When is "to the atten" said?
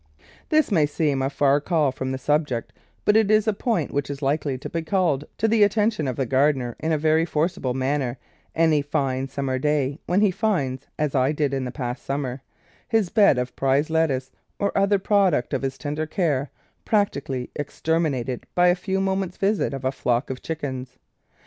5.37-5.91